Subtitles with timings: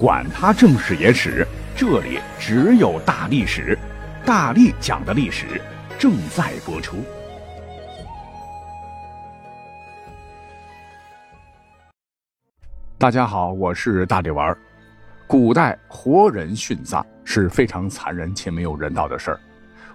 [0.00, 3.78] 管他正史野史，这里只有大历史，
[4.24, 5.60] 大力讲的历史
[5.98, 7.04] 正在播出。
[12.96, 14.56] 大家好，我是大力丸。
[15.26, 19.40] 古代活人殉葬是非常残忍且没有人道的事儿，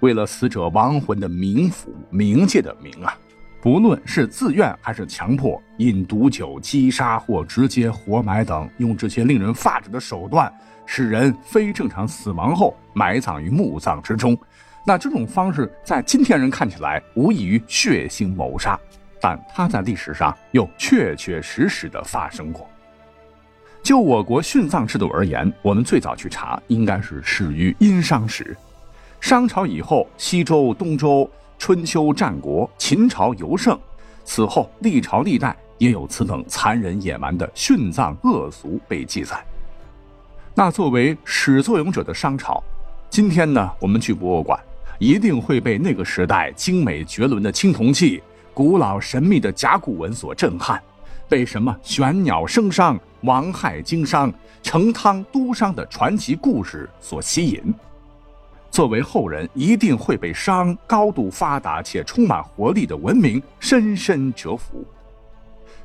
[0.00, 3.16] 为了死者亡魂的冥府、冥界的冥啊。
[3.62, 10.52] 不论是自愿还是强迫，饮毒酒、击杀或直接活埋等，用这些令人发指的手段，
[10.84, 14.36] 使人非正常死亡后埋葬于墓葬之中。
[14.84, 18.76] 那这种方式在今天人看起来无异于血腥谋杀，
[19.20, 22.68] 但它在历史上又确确实实的发生过。
[23.80, 28.56] 就我国殉葬制度而言，我们最早去查，应该是始于殷商时，
[29.20, 31.30] 商朝以后，西周、东周。
[31.62, 33.78] 春秋战国、秦朝尤盛，
[34.24, 39.40] 此后历朝历代也有此等残忍野蛮的殉葬恶俗被记载。
[40.56, 42.60] 那作为始作俑者的商朝，
[43.08, 44.58] 今天呢，我们去博物馆，
[44.98, 48.20] 一定会被那个时代精美绝伦的青铜器、
[48.52, 50.82] 古老神秘的甲骨文所震撼，
[51.28, 57.72] 被什么玄鸟生商、王亥经商、成汤都商的传奇故事所吸引。
[58.72, 64.82] 作为后人，一定会被商高度发达且充满活力的文明深深折服。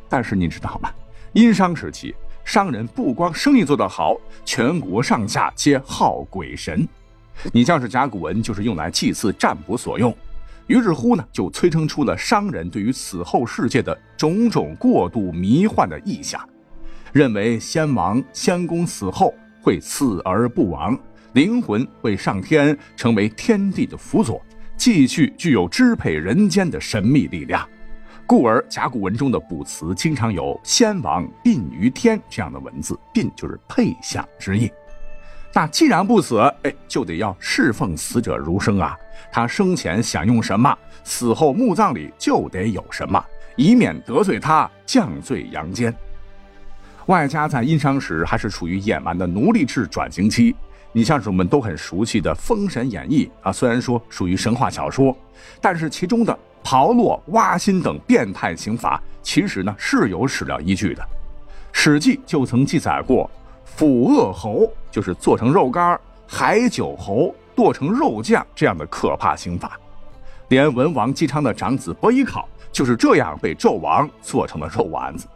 [0.07, 0.89] 但是你知道吗？
[1.33, 2.15] 殷商时期，
[2.45, 4.15] 商人不光生意做得好，
[4.45, 6.88] 全国上下皆好鬼神。
[7.52, 10.15] 你像是甲骨文，就是用来祭祀占卜所用。
[10.67, 16.41] 于是乎呢，就催生出了商人对于死后世界的种种过度迷幻的意象，
[17.11, 20.97] 认为先王、先公死后会死而不亡。
[21.33, 24.42] 灵魂会上天，成为天地的辅佐，
[24.75, 27.67] 继续具有支配人间的神秘力量。
[28.25, 34.70] 故而甲骨文中的卜辞经常有“先王殡于天”这样的文字，殡就是配享之意。
[35.53, 38.98] 那既然不死，哎，就得要侍奉死者如生啊。
[39.31, 43.23] 他生前享用什么，死后墓葬里就得有什么，
[43.55, 45.94] 以免得罪他，降罪阳间。
[47.05, 50.54] 外加在殷商时还是处于野蛮的奴隶制转型期。
[50.92, 55.15] 你像是我们都很熟悉的《封神演义》啊，虽然说属于神话小说，
[55.61, 61.03] 但是其中的刨落、挖心等变态刑罚，其实呢是有史料依据的。
[61.71, 63.30] 《史记》就曾记载过，
[63.64, 69.80] 腐恶侯就是做成肉干海酒侯剁成肉酱这样的可怕刑罚。
[70.49, 75.27] 连文王姬昌的长子伯邑考就是这样被纣王做成了肉丸子。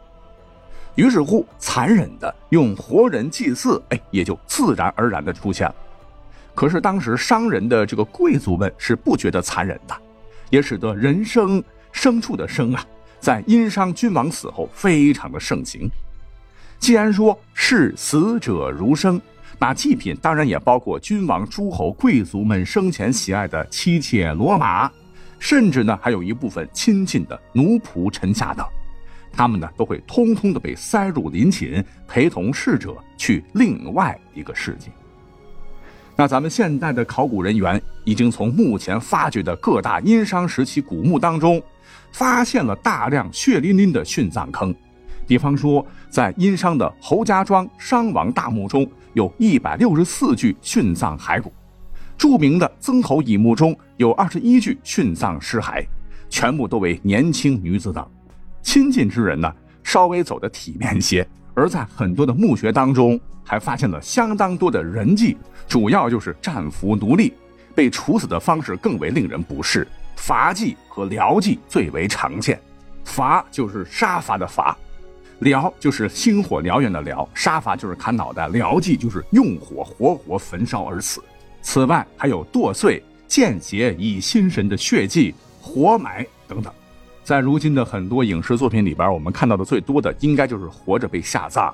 [0.94, 5.74] 于是乎，残忍的用活人祭祀，哎，也就自然而然的出现了。
[6.54, 9.96] 可是当时商人的这个贵族们是不觉得残忍的，
[10.50, 11.64] 也使得人生
[11.94, 12.84] 牲畜的生啊，
[13.18, 15.90] 在殷商君王死后非常的盛行。
[16.78, 19.18] 既然说视死者如生，
[19.58, 24.90] 那祭品当然也包括君王、诸侯、贵族们生前喜爱的妻妾、骡马，
[25.38, 28.66] 甚至呢还有一部分亲近的奴仆、臣下等。
[29.32, 34.90] 他们呢都会通通的被塞入陵寝，陪同逝者去另外一个世界。
[36.14, 41.60] 那咱们现代的考古人员已经从目前发掘的各大殷商时期古墓当中，
[42.12, 44.74] 发现了大量血淋淋的殉葬坑。
[45.26, 51.50] 比方说，在殷商的侯家庄商王大墓中，有一百六十四具殉葬骸骨；
[52.18, 55.86] 著名的曾侯乙墓中有二十一具殉葬尸骸，
[56.28, 58.06] 全部都为年轻女子等。
[58.62, 59.52] 亲近之人呢，
[59.82, 61.24] 稍微走的体面些；
[61.54, 65.36] 而在很多的墓穴当中，还发现了相当多的人迹，
[65.68, 67.34] 主要就是战俘奴隶。
[67.74, 72.60] 被处死的方式更为令人不适，伐祭和辽祭最为常见。
[73.04, 74.76] 伐就是杀伐的伐，
[75.38, 81.22] 辽就是星火燎原的燎，杀伐就是砍脑袋，辽祭就是用火活活焚烧而死。
[81.62, 86.70] 此外，还有剁碎、见血以心神的血祭、活埋等等。
[87.24, 91.72] 在如今的很多影视作品里边，我们看到的最多的应该就是活着被下葬，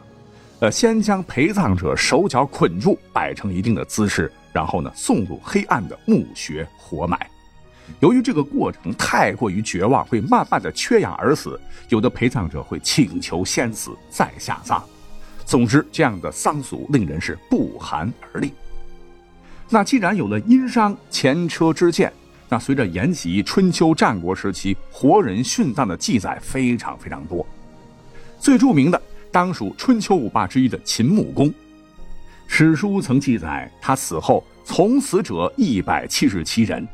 [0.61, 7.19] 呃，先将陪葬者手脚捆住，摆成一定的姿势，然后呢送入黑暗的墓穴活埋。
[8.01, 11.59] 由于这个过程太过于绝望，会慢慢的缺氧而死，
[11.89, 14.85] 有的陪葬者会请求先死再下葬。
[15.47, 18.53] 总之，这样的丧俗令人是不寒而栗。
[19.71, 22.13] 那既然有了殷商前车之鉴。
[22.49, 27.47] 那随着沿袭春秋战国时期活人殉葬的记载非常非常多，
[28.41, 29.01] 最著名的
[29.31, 31.53] 当属春秋五霸之一的秦穆公。
[32.47, 36.89] 史书曾记载，他死后从死者一百七十七人，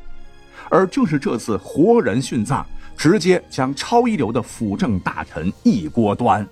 [0.68, 2.66] 而正是这次活人殉葬，
[2.96, 6.44] 直接将超一流的辅政大臣一锅端。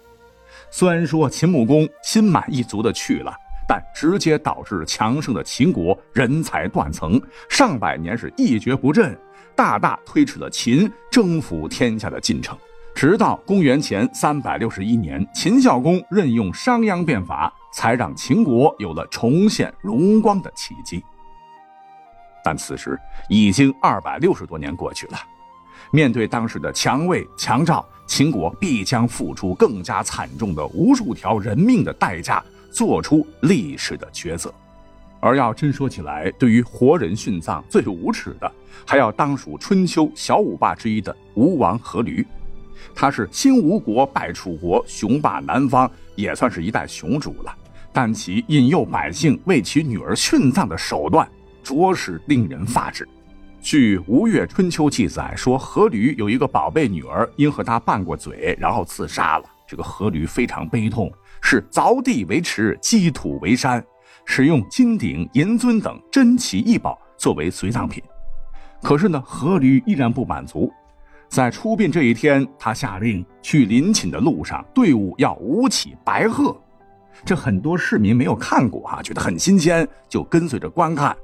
[0.71, 3.35] 虽然说秦穆公心满意足的去了，
[3.67, 9.19] 但直接导致强盛的秦国人才断层，上百年是一蹶不振，
[9.55, 12.57] 大大推迟了秦征服天下的进程。
[12.95, 21.03] 直到公元前三百六十一年，秦孝公任用商鞅变法，才让秦国有了重现荣光的契机。
[22.45, 22.99] 但此时
[23.31, 25.19] 已经二百六十多年过去了，
[25.91, 32.45] 面对当时的强魏强赵，秦国必将付出更加惨重的无数条人命的代价。
[32.73, 34.53] 做出历史的抉择，
[35.21, 38.51] 而要真说起来，对于活人殉葬最无耻的，
[38.87, 42.25] 还要当属春秋小五霸之一的吴王阖闾。
[42.95, 47.55] 他是兴吴国败楚国，雄霸南方，也算是一代雄主了。
[47.93, 51.29] 但其引诱百姓为其女儿殉葬的手段，
[51.63, 53.07] 着实令人发指。
[53.61, 59.45] 据《吴越春秋》记载说，阖闾有一个宝贝女儿，因和他拌过嘴，然后自杀了。
[59.73, 61.11] 这个阖闾非常悲痛。
[61.41, 63.83] 是凿地为池，积土为山，
[64.27, 68.03] 使用金鼎、银尊等珍奇异宝作为随葬品。
[68.83, 70.71] 可是呢，阖闾依然不满足，
[71.27, 76.55] 在出殡这一天，他下令去临寝的路上，队伍要舞起白鹤。
[77.25, 81.17] 这很多市民没有看过啊，觉得很新鲜，就跟随着观看。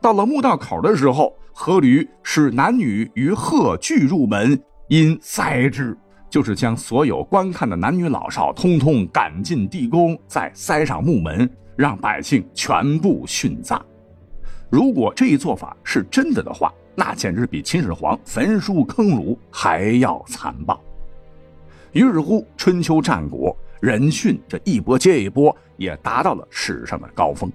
[0.00, 5.96] 到了墓道口的时候，阖闾使男女与鹤俱入门，因塞之。
[6.36, 13.82] 就是将所有观看的男女老少通通赶进地宫，再塞上木门，让百姓全部殉葬。
[14.68, 20.78] 如果这一做法是真的的话，那简直比秦始皇焚书坑儒还要残暴。
[21.92, 27.50] 于是乎，春秋战国人殉这一波接一波，也达到了史上的高峰。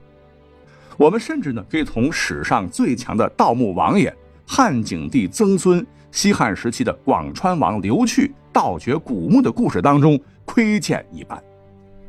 [0.98, 4.12] 我们甚至呢，可以从史上最强的盗墓王爷
[4.48, 5.86] 汉景帝曾孙。
[6.12, 11.42] 西汉时期的广川王刘去盗掘古墓的故事当中窥见一斑。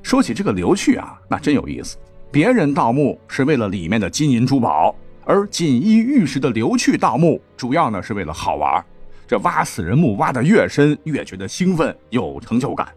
[0.02, 1.96] 说起这个刘去啊，那真有意思。
[2.31, 4.94] 别人盗墓是为了里面的金银珠宝，
[5.25, 8.84] 而锦衣玉食的刘去盗墓主要呢是为了好玩。
[9.28, 12.88] 这挖死人墓挖得越深，越觉得兴奋有成就感。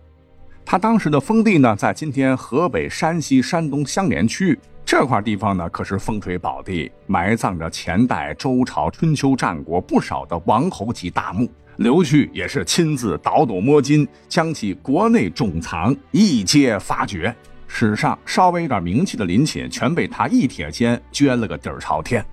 [0.66, 4.58] 他当时的封地呢，在今天河北、山西、山东相连区。
[4.84, 11.48] 这块地方呢，可是风水宝地，埋葬着前代、周朝、春秋战国不少的王侯级大墓。
[11.78, 17.34] 刘旭也是亲自倒斗摸金，将其国内种藏一皆发掘。
[17.68, 22.26] 史上稍微有点名气的陵寝，全被他一铁锨捐了个底儿朝天。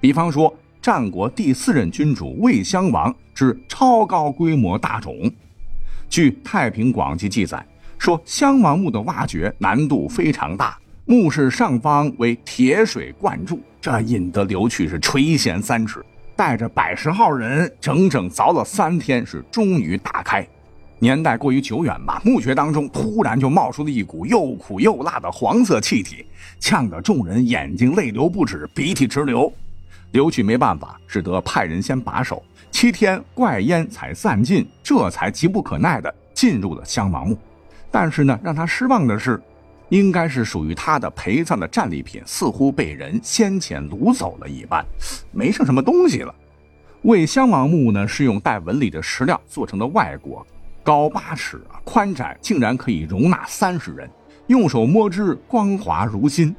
[0.00, 5.30] 比方说，战国第四任君主魏襄王之超高规模大冢。
[6.12, 7.66] 据《太平广记》记载，
[7.96, 10.78] 说襄王墓的挖掘难度非常大。
[11.06, 16.04] 墓室上方为铁水灌注，这引得刘去是垂涎三尺，
[16.36, 20.46] 带着百十号人整整凿了三天，是终于打开。
[20.98, 26.26] 年代过于久远吧，墓穴当中突然就冒出了一股又苦又辣的黄色气体，
[26.60, 29.50] 呛得众人眼睛泪流不止，鼻涕直流。
[30.10, 32.42] 刘去没办法，只得派人先把守，
[32.72, 37.38] 七天怪烟才散尽，这才急不可耐的进入了襄王墓。
[37.88, 39.40] 但是呢，让他失望的是。
[39.88, 44.82] 应该是属于他的陪葬的战利品，似乎被人先前掳走了一般，
[45.32, 46.34] 没剩什么东西了。
[47.02, 50.42] 魏襄王墓呢，是用带纹理的石料做成的外椁，
[50.82, 54.08] 高八尺，宽窄竟然可以容纳三十人，
[54.46, 56.56] 用手摸之光滑如新。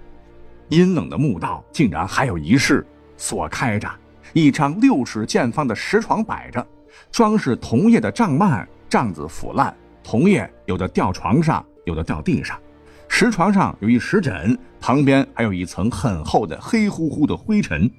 [0.70, 2.86] 阴冷的墓道竟然还有一室，
[3.17, 3.89] 锁开着，
[4.34, 6.66] 一张六尺见方的石床摆着，
[7.12, 12.60] 装饰铜叶的帐幔，帐子腐烂，铜叶有的掉床上，有的掉地上。
[13.08, 17.90] 石床上有一石枕，旁边还有一层很厚的黑乎乎的灰尘，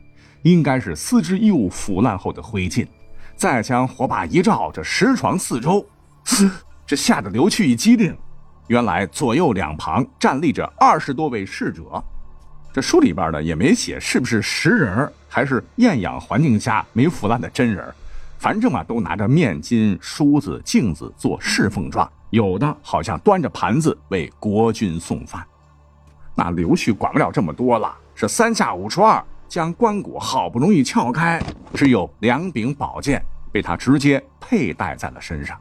[0.42, 2.84] 应该是丝织衣物腐烂后的灰烬。
[3.36, 5.86] 再将火把一照，这石床四周，
[6.84, 8.16] 这吓得刘去一激灵。
[8.66, 12.02] 原来左右两旁站立着二十多位侍者，
[12.74, 17.94] 这书里边呢也没写是不是实人还是厌氧环境下没腐烂的真人，
[18.36, 22.10] 反正啊都拿着面巾、梳子、镜子做侍奉状。
[22.30, 25.46] 有的好像端着盘子为国君送饭，
[26.34, 31.40] 那刘旭管不了这么多了，是三下五除二将棺椁好不容易撬开，
[31.74, 35.56] 只有两柄宝剑被他直接佩戴在了身上。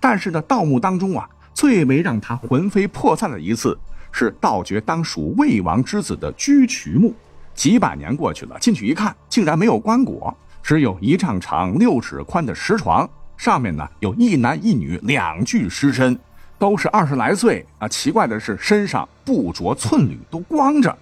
[0.00, 3.78] 但是呢，盗墓当中啊，最为让他魂飞魄散的一次，
[4.12, 7.14] 是盗掘当属魏王之子的居渠墓。
[7.54, 13.08] 几百年过去了，进去一看，竟然没有棺椁，只有一丈长、六尺宽的石床。
[13.36, 16.18] 上面呢有一男一女两具尸身，
[16.58, 17.88] 都是二十来岁啊。
[17.88, 20.96] 奇怪的是，身上不着寸缕，都光着，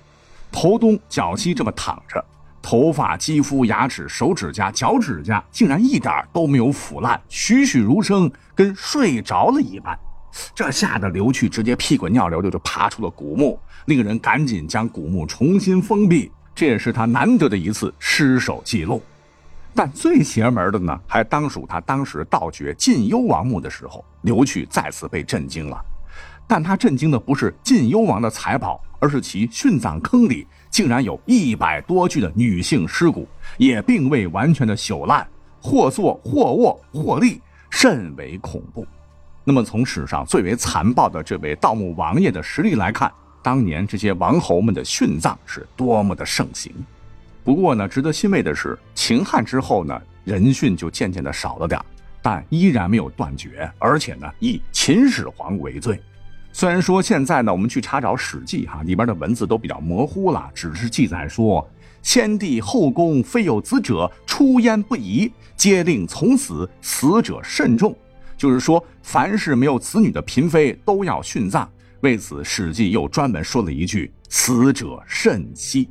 [0.50, 2.24] 头东脚西这么躺着，
[2.62, 9.98] 头发、肌肤、牙齿、手指甲、脚指甲竟然一点都没有腐烂，栩栩如生，跟睡着了一般。
[10.54, 16.30] 这吓得刘去直接屁滚尿流的就爬出了古墓，那个人赶紧将古墓重新封闭。
[16.54, 19.02] 这也是他难得的一次失手记录。
[19.74, 25.80] 但最邪门的呢，还当属他当时盗掘晋幽王墓的时候，刘去再次被震惊了。
[26.48, 35.24] 但他震惊的不是晋幽王的财宝，而是其殉葬坑里竟然有一百多具的女性尸骨，也并未完全的朽烂，
[35.60, 37.40] 或坐或卧或立，
[37.70, 38.84] 甚为恐怖。
[39.48, 43.10] 那么从史上最为残暴的这位盗墓王爷的实力来看，
[43.42, 46.70] 当年这些王侯们的殉葬是多么的盛行。
[47.42, 51.80] 不过呢，值得欣慰的是，秦汉之后呢，人殉就渐渐的少了点
[52.20, 55.98] 但依然没有断绝，而且呢，以秦始皇为最。
[56.52, 61.66] 虽然说现在呢，我们去查找《史记》哈里边的文字都比较模糊了，只是记载说，
[62.02, 67.96] 先帝后宫非有子者，出焉不疑，皆令从死，死者甚重。
[68.38, 71.68] 就是说，凡是没有子女的嫔妃都要殉葬。
[72.00, 75.90] 为此，《史记》又专门说了一句：“死者甚稀。”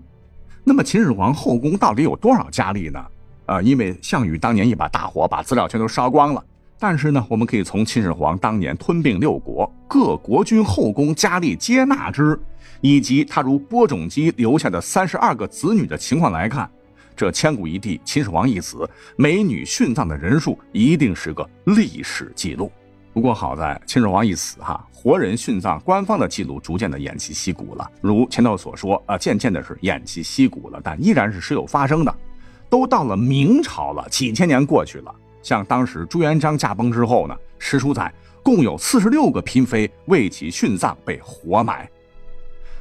[0.64, 3.06] 那么，秦始皇后宫到底有多少佳丽呢？
[3.46, 6.44] 啊，因为项羽当年一把大火把资料全都烧光了。
[6.80, 12.40] 但是呢，我们可以从秦始皇当年吞并六国，各国君后宫佳丽接纳之，
[12.82, 16.70] 以及他如播种机留下的三十二个子女的情况来看。
[17.18, 22.72] 这千古一帝秦始皇一死，美女殉葬的人数一定是个历史记录。
[23.12, 27.90] 不过好在秦始皇一死，哈，活人殉葬官方的记录逐渐的偃旗息鼓了。
[28.02, 32.16] 如前头所说，啊，渐渐的是偃旗息鼓了，但依然是时有发生的。
[32.70, 41.90] 都到了明朝了，几千年过去了，像当时朱元璋驾崩之后呢，史书载共有四十六个嫔妃为其殉葬被活埋。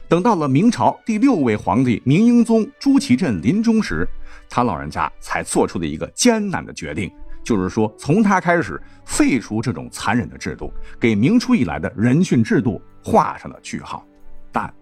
[0.08, 4.06] 等到了明朝第六位皇帝明英宗朱祁镇临终时，
[4.48, 7.10] 他老人家才做出的一个艰难的决定，
[7.44, 14.04] 就是说从他开始废除这种残忍的制度，给明初以来的人殉制度画上了句号。
[14.50, 14.72] 但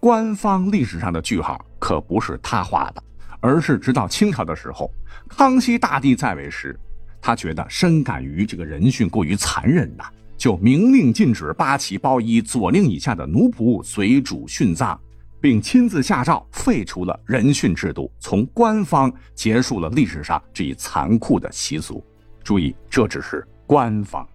[0.00, 3.02] 官方历史上的句号可不是他画的，
[3.40, 4.90] 而是直到清朝的时候，
[5.28, 6.78] 康熙大帝在位时，
[7.20, 10.04] 他觉得深感于这个人殉过于残忍呐。
[10.36, 15.00] 就明令禁止八旗包衣左令以下的奴仆随主殉葬，
[15.44, 22.02] 并亲自下诏废除了人殉制度，从官方结束了历史上这一残酷的习俗。
[22.42, 24.26] 注意，这只是官方。